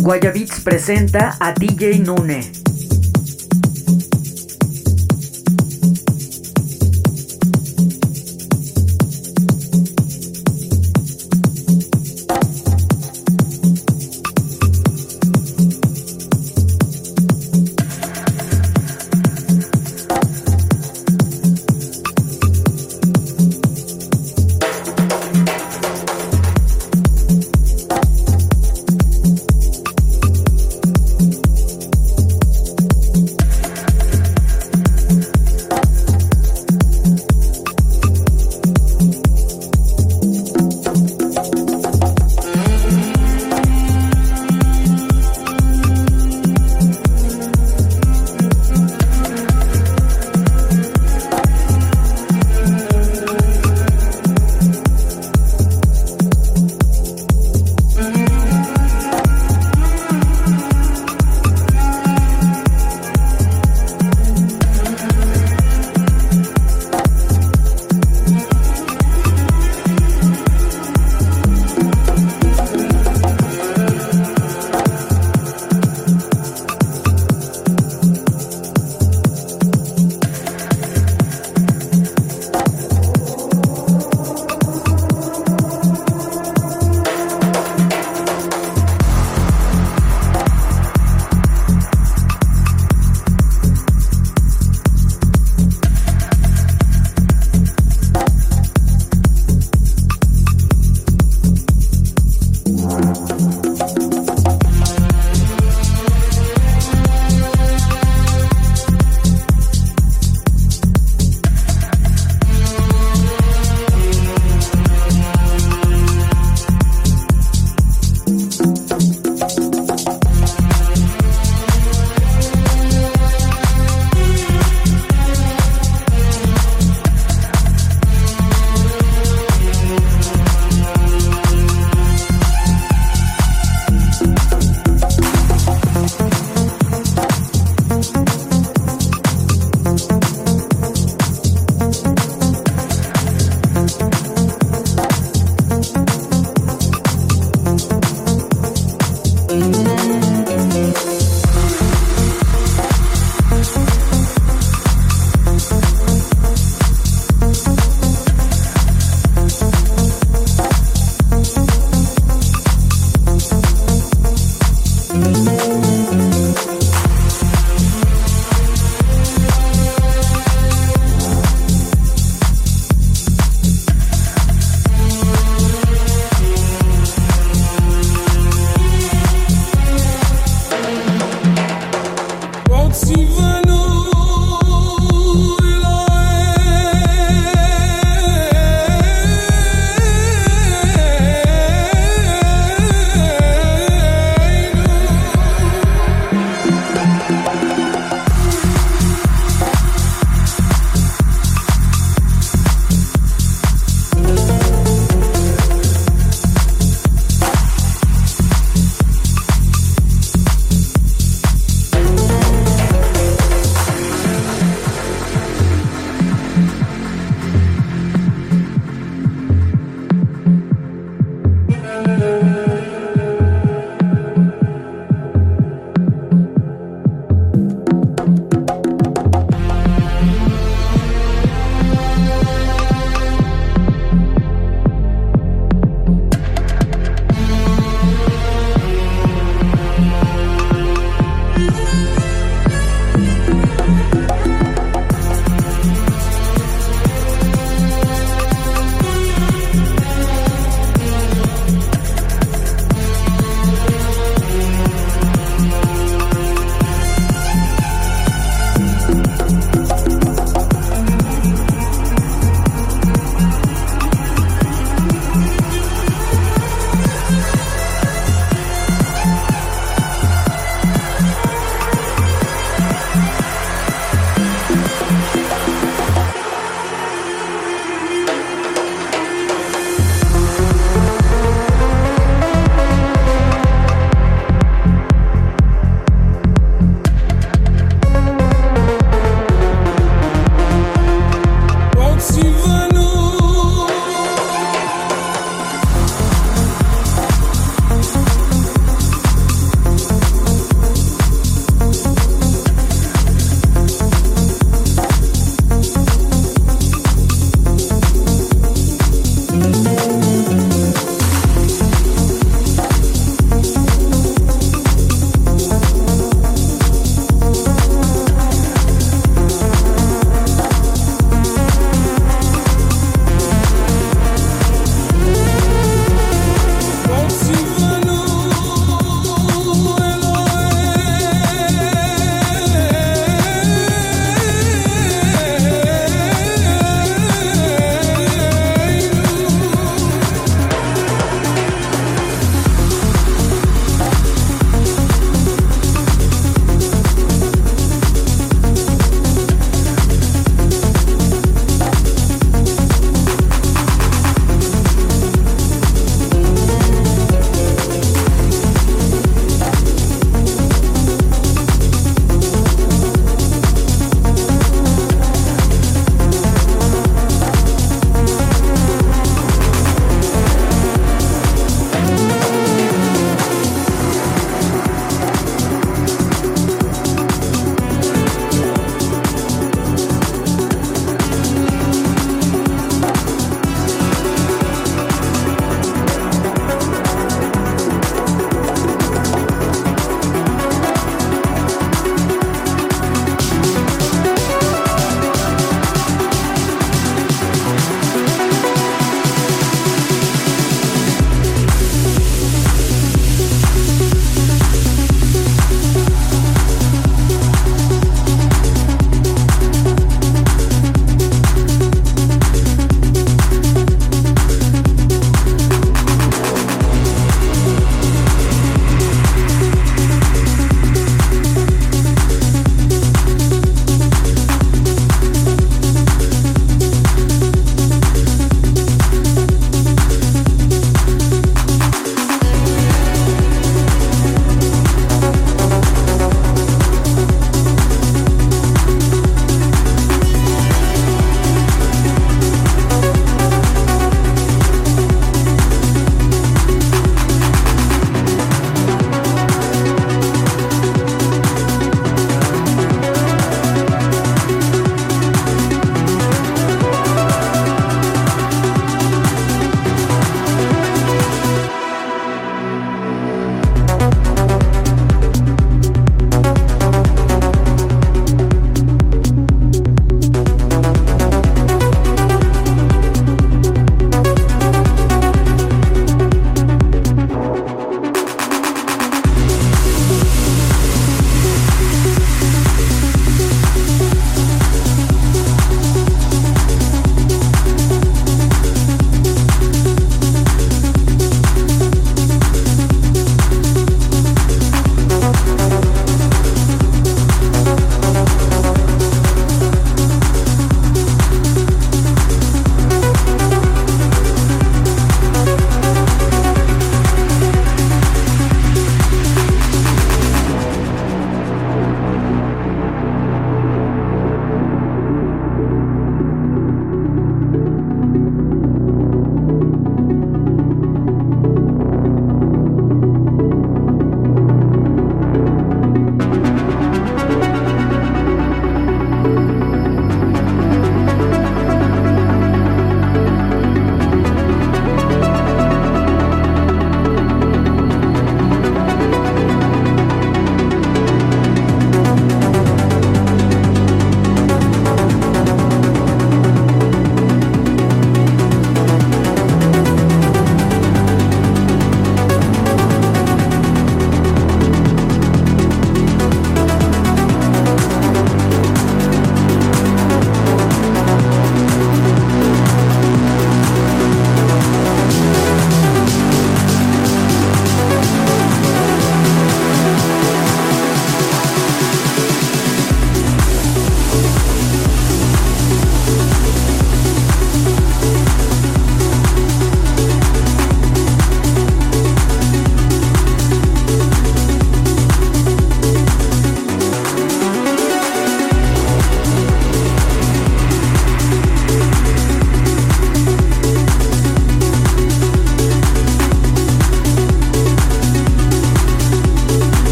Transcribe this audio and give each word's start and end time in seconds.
Guayabits 0.00 0.60
presenta 0.60 1.36
a 1.38 1.52
DJ 1.52 2.00
Nune. 2.00 2.59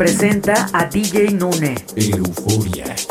Presenta 0.00 0.70
a 0.72 0.86
DJ 0.86 1.28
Nune. 1.32 1.74
Euforia. 1.94 3.09